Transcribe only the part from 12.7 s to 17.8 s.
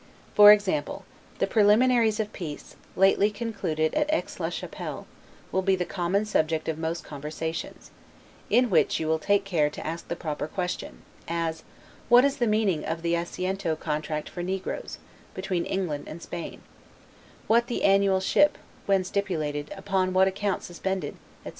of the Assiento contract for negroes, between England and Spain; what